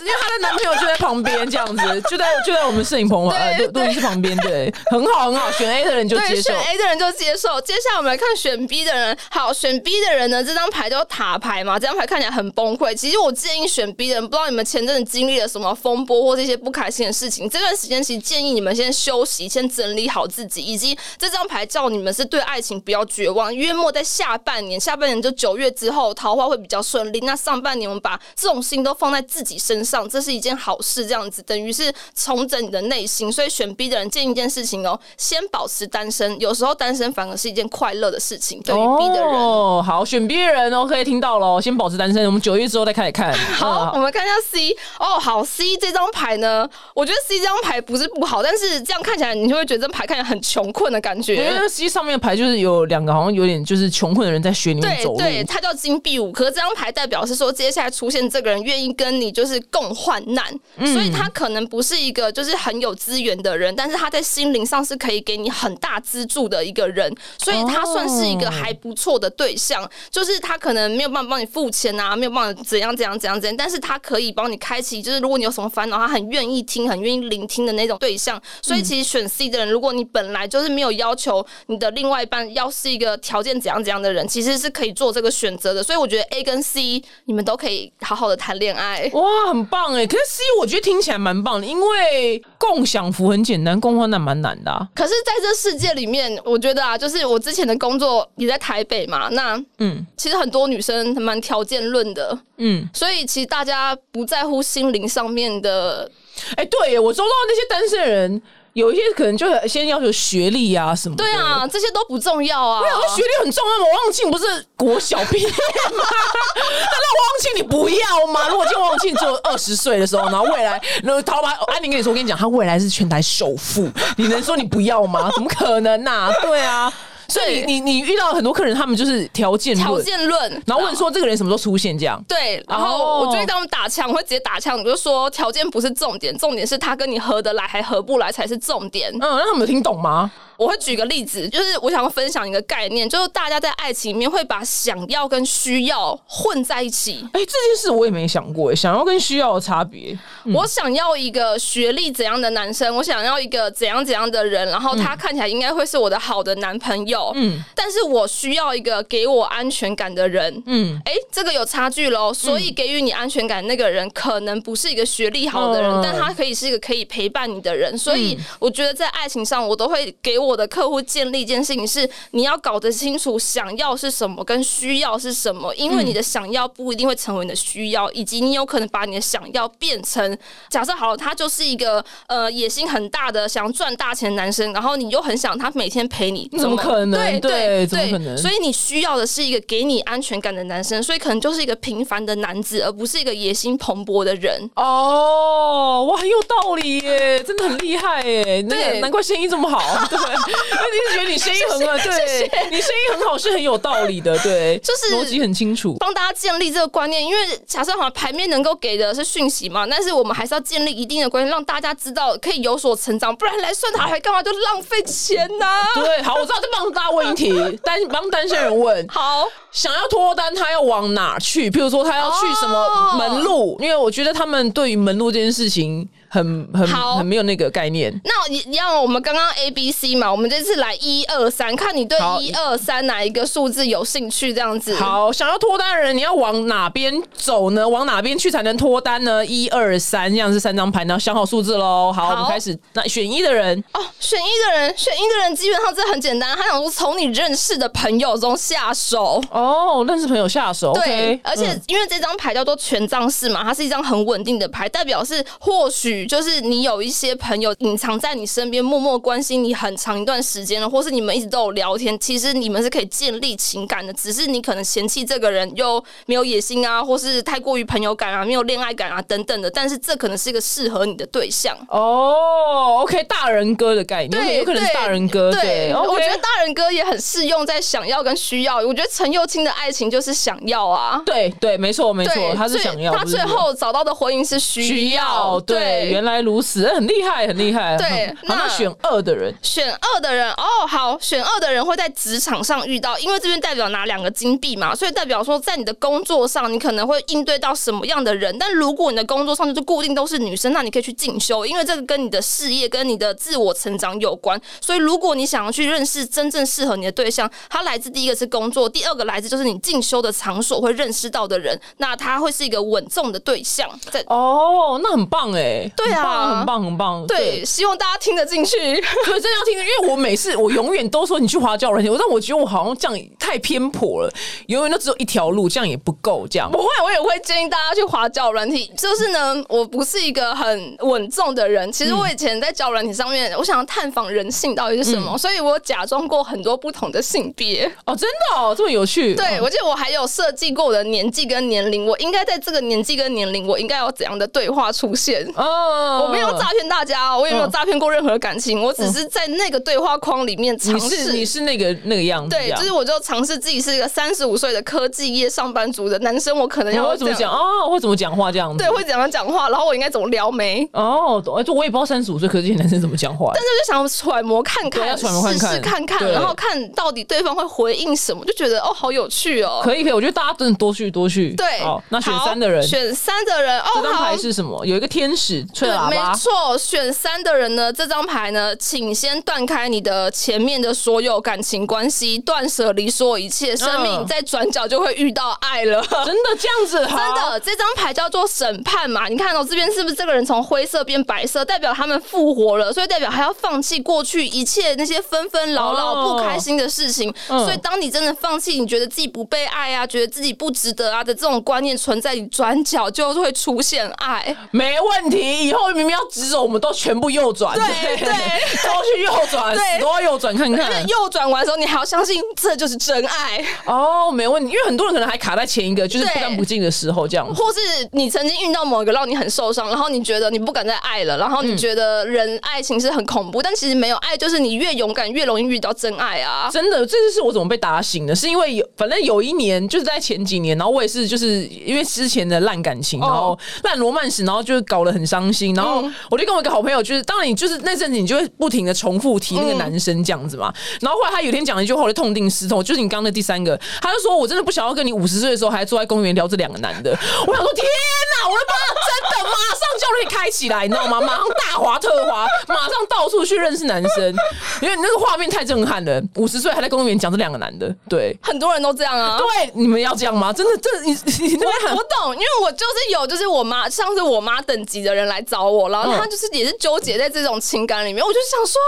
[0.00, 7.60] 因为她的男朋友就在旁边，这样子就在就在我们摄影棚呃录录音室旁边，对，很好很好，选 A 的人就接受，选 A 的人就接受。
[7.60, 12.94] 接下来我们来看选 B 的人，好，选 B 的人呢，这张牌叫塔牌嘛，这张牌看起来很崩溃。
[12.94, 23.54] 其实我建议选 B 的人，不知道你们前阵子经历了什么风波或这些不开心的事情，这段时间其实建议你们先休息，先整理好自己，以及这张牌叫你们是对爱情不要绝望。
[23.54, 27.20] 约莫在下半年，下半年就九月之后，桃花会比较顺利。
[27.20, 31.04] 那上半年我们把这种心都放在自己身上，这是一件好事。
[31.06, 33.30] 这样子等于是重整你的内心。
[33.32, 36.38] 所以选 B 的人建议一件事情哦，先保持单身。
[36.40, 38.60] 有时候单身反而是一件快乐的事情。
[38.62, 42.24] 对于 B 的人，哦，好，选 B 的人哦，可以听到了，先保持单身。
[42.26, 43.32] 我们九月之后再开始看。
[43.54, 44.76] 好，我们看一下 C。
[44.98, 51.36] 哦，好，C 这张牌呢，我觉得 C 这张牌不是不好，但是这样看起来你就会觉得这牌看起来很穷困的感觉。
[51.36, 55.18] 因为 C 上面的牌就是有两个好像有点就是穷困的人在雪里面走路。
[55.18, 56.32] 对，它叫金币五。
[56.32, 57.50] 可是这张牌代表是说。
[57.60, 60.44] 接下来出现这个人愿意跟你就是共患难，
[60.78, 69.88] 所以他可能不是一个就是很有资源的人，但是他在心灵上是可以给你很大资助的一个人，所以他算是一个还不错的对象。
[70.10, 78.40] 就是他可能没有办法帮你付钱啊，没有办法怎样怎样怎样怎样，但是他可以帮你开启，就是如果你有什么烦恼，他很愿意听，很愿意聆听的那种对象。
[78.62, 85.82] 所以其实选 C 的人，如果你本来就是没有要求你的另外一半要是一个条件怎样怎样的人，其实是可以做这个选择的。
[85.82, 87.40] 所以我觉得 A 跟 C 你们。
[87.40, 87.69] 都可以
[88.00, 90.06] 好好的谈恋爱哇，很棒哎！
[90.06, 94.88] 可是 C 我觉得听起来蛮棒的，因为共享福很简单，共患难蛮难的。
[94.94, 106.10] 可是在这世界里面，我觉得啊，就是我之前的工作也在台北嘛，那嗯，其实很多女生蛮条件论的，嗯，所以其实大家不在乎心灵上面的。
[106.56, 108.42] 哎，对我收到那些单身人。
[108.74, 112.80] 有一些可能就先要求学历啊什么，对啊，这些都不重要啊。
[112.82, 113.84] 没有，学历很重要吗？
[113.92, 115.54] 王永庆不是国小毕业吗？
[115.56, 118.48] 那王永庆你不要吗？
[118.48, 125.30] 如果今天王永庆只有二十岁的时候，然后未来，然后淘宝安宁跟你说，我跟你讲，他未来是全台首富，你能说你不要吗？
[125.34, 126.30] 怎么可能呐？
[126.42, 126.92] 对啊。
[127.30, 132.22] 所以你你遇到很多客人，他们就是条件条件论，然后问说这个人什么时候出现这样？
[132.28, 139.10] 对，然后我就会当他们打枪，我会直接打枪，我就说条件不是重点，重点是他跟你合得来还合不来才是重点。
[139.14, 140.30] 嗯，那他们有听懂吗？
[140.60, 147.26] 我会举个例子，就是我想要分享一个概念，就是大家在爱情里面会把想要跟需要混在一起。
[147.32, 150.18] 哎，这件事我也没想过，想要跟需要的差别。
[150.54, 157.32] 我想要一个学历怎样的男生，我想要一个怎样怎样的人，然后他看起来应该会是我的好的男朋友。
[157.36, 160.62] 嗯，但是我需要一个给我安全感的人。
[160.66, 162.34] 嗯，哎，这个有差距喽。
[162.34, 167.96] 所以给予你安全感那个人，可能不是一个学历好的人，但他可以是一个可以陪伴你的人。
[167.96, 170.49] 所以我觉得在爱情上，我都会给我。
[170.50, 180.36] 我的客户建立一件事情是，你要搞得清楚想要是什么跟需要是什么，因为你的想要不一定会成为你的需要，以及你有可能把你的想要变成
[180.68, 187.40] 假设好了，他就是一个呃野心很大的想赚大钱的男生，然后你又很想他每天陪你，怎么可能？
[187.40, 188.36] 对对，怎么可能？
[188.36, 194.68] 所以你需要的是一个给你安全感的男生，所以可能就是一个平凡的男子，而不是一个野心蓬勃的人。
[194.74, 200.18] 哦，哇，很有道理耶，真的很厉害耶，对，难怪生意这么好，对。
[200.48, 207.24] 因为你是觉得你声音很好， 对，你声音很好是很有道理的，对，就是逻辑很清楚，帮大家建立这个观念。
[207.24, 215.66] 因为假设好像牌面能够给的是讯息嘛，但是我们还是要建立一定的观念，让大家知道可以有所成长，不然来算塔牌干嘛就浪费钱呢？
[215.94, 221.70] 对，好，我知道，再帮大家问一题，单帮单身人问，好，想要脱单，他要往哪去？
[221.70, 223.76] 譬如说，他要去什么门路？
[223.80, 226.08] 因为我觉得他们对于门路这件事情。
[226.32, 228.12] 很很很没有那个概念。
[228.24, 234.54] 那一样，我们刚刚 A B C 嘛，我们这次来一二三，看你对一二三哪一个数字有兴趣？
[234.54, 234.94] 这样子。
[234.94, 237.88] 好，想要脱单的人，你要往哪边走呢？
[237.88, 239.44] 往哪边去才能脱单呢？
[239.44, 242.12] 一二三，这样是三张牌，然后想好数字喽。
[242.12, 242.78] 好，我们开始。
[242.92, 249.42] 那选一的人哦，选一的人，选一的人基本上这很简单，他想说从你认识的朋友中下手。
[249.50, 250.92] 哦，认识朋友下手。
[250.92, 256.19] 对，而且因为这张牌叫做权杖四嘛，它是一张很稳定的牌，代表是或许。
[256.20, 273.00] 许就是你有一些朋友隐藏在你身边，默默关心你很长一段时间了，或是你们一直都有聊天，其实你们是可以建立情感的，只是你可能嫌弃这个人又没有野心啊，或是太过于朋友感啊，没有恋爱感啊等等的，但是这可能是一个适合你的对象哦。
[273.02, 275.50] OK，大人哥的概念，对，有可能是大人哥。
[275.52, 278.76] 对，我觉得大人哥也很适用在想要跟需要。
[278.76, 285.60] 我觉得陈幼清的爱情就是想要啊，对对，没错没错，他是想要，他最后找到的婚姻是需要。
[285.60, 287.96] 对，原来如此，很厉害很厉害。
[287.96, 298.56] 对，那选二的人，选二的人哦，好，选二的人会在职场上遇到，因为这边代表拿两个金币嘛，所以代表说在你的工作上，你可能会应对到什么样的人。
[298.58, 304.60] 但如果你的工作上就是固定都是女生，那你可以去进修，因为这个跟你的事业跟你的自我成长有关。
[304.80, 313.88] 所以如果你想要去认识真正适合你的对象，他来自第一个是工作，第二个来自就是你进修的场所会认识到的人，那他会是一个稳重的对象。
[314.10, 317.26] 在哦，那很棒哎，对啊，很棒很棒。
[317.26, 318.76] 对，希望大家听得进去。
[318.78, 324.32] 对，真要听，因为我每次我永远都说你去滑教软件，我但我觉得我好像这样太偏颇了，
[324.66, 326.46] 永远都只有一条路，这样也不够。
[326.50, 328.90] 这样不会，我也会建议大家去滑教软体。
[328.96, 331.90] 就是呢，我不是一个很稳重的人。
[331.92, 337.84] 其实我以前在教软体上面，我想要探访人性到底是什么，所以我假装过很多不同的性别。
[338.04, 339.34] 哦，真的哦，这么有趣。
[339.34, 345.44] 对，我记得我还有设计过我的年纪跟年龄，我应该在这个年纪跟年龄，我应该有怎样的对话出现？
[345.56, 351.32] 哦，我没有诈骗大家，我也没有诈骗过任何感情，我只是在那个对话框里面尝试。
[351.32, 358.78] 你是那个那个样子，对，就是我就尝试自己是一个三十五岁的科技业上班族的男生，我可能要会怎么讲哦，会怎么讲话这样子？
[358.78, 359.68] 对，会怎样讲话？
[359.68, 360.88] 然后我应该怎么撩眉？
[360.92, 365.26] 哦，就我也不知道三十五岁科技男生怎么讲话，但是就想揣摩看看，试
[365.58, 369.80] 试看看，然后看到底对方会回应什么，就觉得哦，好有趣哦。
[369.82, 371.54] 可以可以，我觉得大家真的多去多去。
[371.54, 374.84] 对，好，那选三的人，选三的人，哦，这张牌是什么？
[374.84, 376.08] 有一个天使吹喇叭。
[376.08, 386.02] 没错，选三的人呢，这张牌呢，请先断开你的前面的所有感情关系，断舍离所有一切，生命在转角就会遇到爱了。
[386.02, 386.98] 真的这样子？
[387.08, 389.28] 真的，这张牌叫做审判嘛？
[389.28, 397.32] 你看哦，这边是不是这个人从灰色变白色，代表他们复活了，所以代表还要放弃过去一切那些纷纷扰扰、不开心的事情。
[397.46, 404.56] 所以当你真的放弃，你觉得自己不被爱啊，觉得自己不值得啊的这种观念存在，你转角就会出现爱。
[404.70, 410.00] 没问题，以后明明要直走，我们都全部右转，对对，都去右转，对。
[410.00, 411.06] 都要右转看看。
[411.06, 413.64] 右转完的时候，你还要相信这就是真爱。
[413.84, 414.70] 哦，没问题。
[414.70, 417.78] 因为很多人可能还卡在前一个，就是不干不净的时候，这样，或是
[418.12, 426.70] 你曾经遇到某一个让你很受伤，然后你觉得你不敢再爱了，然后你觉得人爱情是很恐怖，但其实没有爱，就是你越勇敢越容易遇到真爱啊！
[426.72, 447.10] 真的，这就是我怎么被打醒的，是因为有反正有一年就是在前几年，然后我也是就是因为之前的烂感情，然后烂罗曼史，然后就搞得很伤心，然后我就跟我一个好朋友，就是当然你就是那阵子你就会不停的重复提那个男生这样子嘛，然后后来他有一天讲了一句话，我就痛定思痛，就是你刚刚的第三个，他就说我真的不想要跟你五十岁的时候还坐在公园聊这两个男的，
[447.46, 448.74] 我想说天哪，我的妈，
[449.06, 451.20] 真的马上就可以开起来，你知道吗？
[451.20, 454.34] 马上大滑特滑，马上到处去认识男生，
[454.80, 460.52] 因为你那个画面太震撼了，五十岁还在公园讲这两个男的，对，很多人都这样啊，对，你们要这样吗？
[460.52, 468.80] 真的，这你你我我懂，因为我就是有，就是我妈上次我妈等级的人来找我，然后他就是也是纠结在这种情感里面，我就想说。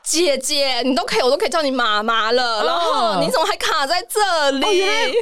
[0.00, 2.64] 姐姐，你都可以，我都可以叫你妈妈了。
[2.64, 4.66] 然后你怎么还卡在这里？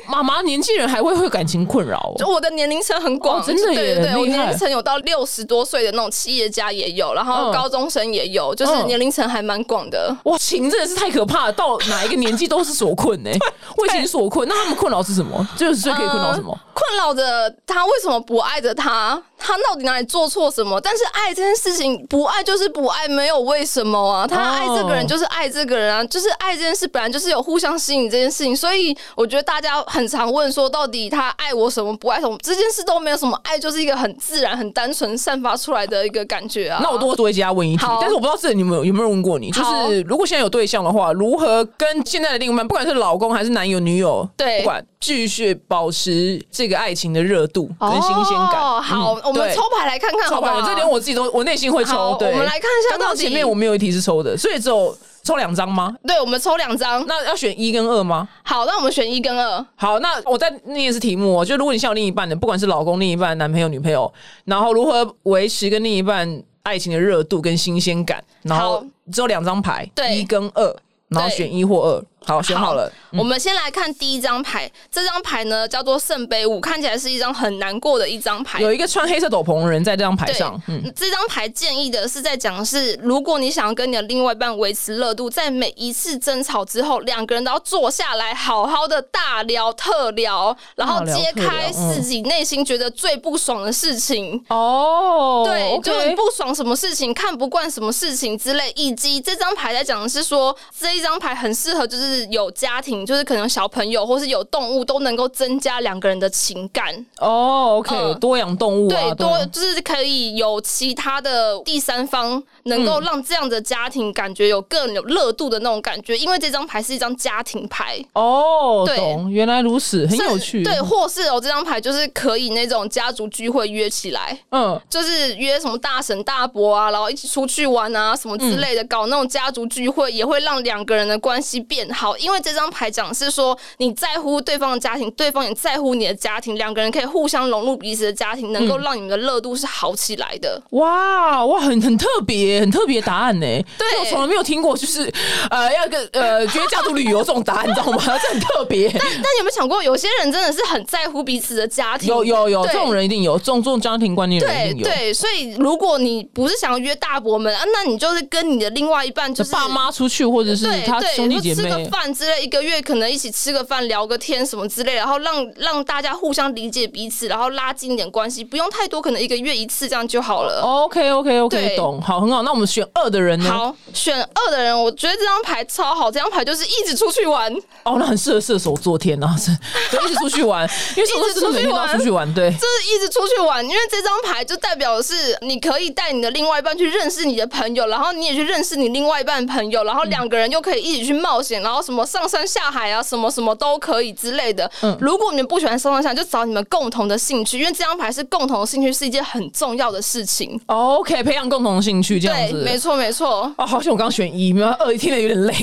[0.07, 2.15] 妈妈，年轻人还会会感情困扰？
[2.17, 10.17] 就我的年龄层很广，真的对对，我年龄层有到六十多岁的那种企业家也有，然后高中生也有，就是年龄层还蛮广的。
[10.23, 13.31] 哇，情真的是太可怕了，到哪一个年纪都是所困呢？
[13.79, 15.45] 为情所困，那他们困扰是什么？
[15.57, 16.57] 就是最可以困扰什么？
[16.73, 19.21] 困扰着他为什么不爱着他？
[19.46, 20.80] 他到底哪里做错什么？
[20.80, 24.26] 但是爱这件事情，不爱就是不爱，没有为什么啊。
[24.26, 28.56] 他爱这个人就是爱这个人啊，就是爱这件事本来就是有互相吸引这件事情。
[28.56, 32.37] 所以我觉得大家很常问说，到底他爱我什么，不爱什么？
[32.42, 36.80] 这件事都没有什么爱，就是一个很自然、很单纯散发出来的一个感觉啊。
[36.82, 48.61] 那我多多一加问一句，但是我不知道这你们有没有问过你，就是如果现在有对象的话，如何跟现在的另一半，不管是老公还是男友、女友，对，不管继续保持这个爱情的热度跟新鲜感。
[48.61, 49.16] 哦，好。
[49.26, 52.16] 我们抽牌来看看，抽牌，这连我自己都，我内心会抽。
[52.18, 55.94] 对，我们来看一下，刚刚前面我没有一题是抽的，所以只有抽两张吗？
[56.07, 57.05] 对，我们抽两张。
[57.07, 58.29] 那要选一跟二吗？
[58.42, 59.66] 好，那我们选一跟二。
[59.75, 61.44] 好，那我再念一次题目哦。
[61.44, 64.12] 就如果你像有另一半的，不管是老公、另一半、男朋友、女朋友，
[64.44, 70.77] 然后如何维持跟另一半爱情的热度跟新鲜感，然后只有两张牌，对，一跟二，
[71.09, 72.05] 然后选一或二。
[72.27, 72.93] 好，选好了。
[73.12, 78.61] 我们先来看第一张牌，这张牌呢叫做圣杯五，看起来是一张很难过的一张牌。
[78.61, 80.61] 有一个穿黑色斗篷的人在这张牌上。
[80.67, 94.45] 嗯，这张牌建议的是在讲是，如果你想要跟你的另外一半维持热度，在每一次争吵之后，两个人都要坐下来，好好的大聊特聊，然后揭开自己内心觉得最不爽的事情。
[94.49, 98.73] 哦，对，就不爽什么事情，看不惯什么事情之类。
[98.75, 102.96] 以及这张牌在讲的是说，这一张牌很适合就是有家庭。
[103.07, 107.76] 就是可能小朋友或是有动物都能够增加两个人的情感哦。
[107.79, 116.16] OK，多养动物对，多就是可以有其他的第三方能够让这样的家庭感觉有更有热度的那种感觉。
[116.16, 118.85] 因为这张牌是一张家庭牌哦。
[118.87, 118.96] 对，
[119.31, 120.62] 原来如此，很有趣。
[120.62, 132.06] 对，或是哦，这张牌就是可以那种家族聚会约起来，嗯，就是约什么大婶大伯啊，然后一起出去玩啊什么之类的，搞那种家族聚会也会让两个人的关系变好。
[132.16, 132.90] 因为这张牌。
[132.97, 140.62] 讲是说你在乎对方的家庭，对方也在乎你的家庭，两个人可以互相融入彼此的家庭，能够让你们的热度是好起来的。
[140.70, 143.47] 哇哇，很很特别，很特别答案呢。
[143.76, 145.12] 对，我从来没有听过，就是
[145.51, 147.99] 呃，要跟呃，觉得家族旅游这种答案，你知道吗？
[148.22, 148.89] 这很特别。
[148.89, 152.09] 但但有没有想过，有些人真的是很在乎彼此的家庭？
[152.09, 154.85] 有有有，这种人一定有，这种这种家庭观念人一定有。
[154.89, 162.76] 对，所以如果你不是想要约大伯们啊，那你就是跟你的另外一半，就是爸妈出去，或者是他兄弟姐妹饭之类，一个月。
[162.86, 170.61] 可能一起吃个饭、聊个天什么之类，然后让让大家互相理解彼此，然后拉近一点关系，不用太多，可能一个月一次这样就好了。
[170.62, 172.42] OK OK OK，懂，好，很好。
[172.42, 173.51] 那我们选二的人呢？
[173.51, 177.53] 好，选二的人，我觉得这张牌超好，这张牌就是一直出去玩。
[177.82, 192.66] 哦，那很适合射手座，天哪， 是，一直出去玩，因为一直出去玩，出去玩，对，就是一直出去玩，因为这张牌就代表的是你可以带你的另外一半去认识你的朋友，然后你也去认识你另外一半朋友，然后两个人又可以一起去冒险，然后什么上山下。
[192.66, 194.68] 海啊，什么什么都可以之类的。
[194.83, 200.61] 嗯，如果你们不喜欢上山下，就找你们共同的兴趣，因为这张牌是共同的兴趣是一件很重要的事情。
[200.66, 203.51] OK，培养共同的兴趣，这样子，没错没错。
[203.57, 205.55] 哦，好像我刚选一，没有二，听得有点累。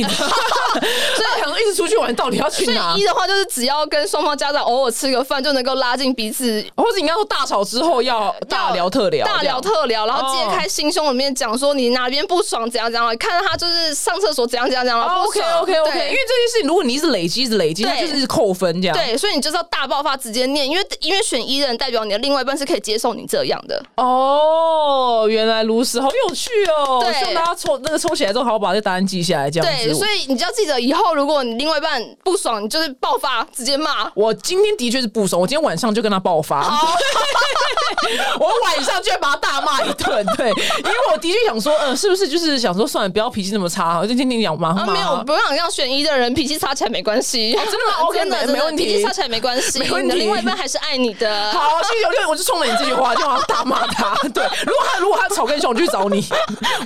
[0.74, 2.96] 所以想一直出去玩，到底要去哪？
[2.98, 15.04] 一的话就是只要跟双方家长偶尔吃个饭，就能够拉近彼此，或者应该说大吵之后要大聊特聊，大聊特聊，然后揭开心胸里面讲说你哪边不爽，怎样怎样，看到他就是上厕所怎样怎样怎样。
[15.04, 18.98] OK OK OK，因为这件事情，如果你一直累积，一直累积，它就是扣分这样。
[18.98, 23.84] 对，所以你就是要大爆发，直接念，因为因为选一的人代表你的另外一半是可以接受你这样的。
[23.96, 27.02] 哦，原来如此，好有趣哦。
[27.04, 29.68] 对，希望大家抽那个抽起来之后，好好把这答案记下来，这样。
[29.68, 34.12] 对，所以你就要记得，以后如果你另外一半不爽，你就是爆发，直接骂。
[34.16, 36.64] 我今天的确是不爽，我今天晚上就跟他爆发。
[38.40, 44.74] 我晚上就会把他大骂一顿，对，因为我的确想说，呃，是不是就是想说，算了，不要脾气那么差，我就听你讲嘛。
[44.88, 48.06] 没有，不用这样选一的人脾气差起来没关系，真的吗？
[48.10, 50.16] OK，真的没问题，脾气差起来没关系，没问题。
[50.18, 51.30] 另外一半还是爱你的。
[51.52, 54.16] 好，谢谢我，我就冲着你这句话就要大骂他。
[54.34, 56.26] 对，如果他如果他吵更凶，我就去找你，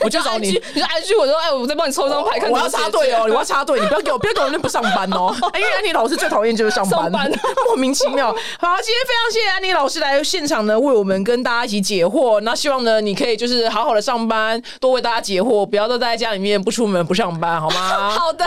[0.02, 0.50] 我就找你。
[0.74, 5.34] 你说 IG，我说哎，我再帮你抽张牌，看我要插队哦，我要插队，你不要给我，不要给我那不上班哦。
[5.56, 7.32] 因为安妮老师最讨厌就是上班，
[7.66, 8.28] 莫名其妙。
[8.60, 12.40] 好，今天非常谢谢安妮老师来现场呢，为我们跟大家一起解惑。
[12.42, 18.10] 那希望呢，你可以就是好好的上班，多为大家解惑，不要都待在家里面不出门不上班，好吗？
[18.10, 18.46] 好的。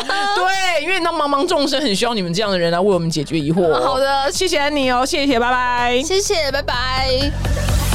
[0.51, 3.73] 对，因为那茫茫众生很需要你们这样的人来为我们解决疑惑。
[3.81, 6.03] 好的，谢谢安妮哦，谢谢，拜拜。
[6.03, 7.90] 谢谢，拜拜。